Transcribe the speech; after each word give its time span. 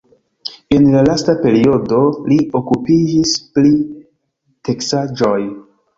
En 0.77 0.87
la 0.93 1.01
lasta 1.09 1.35
periodo 1.43 1.99
li 2.31 2.39
okupiĝis 2.61 3.35
pri 3.59 3.75
teksaĵoj. 4.71 5.37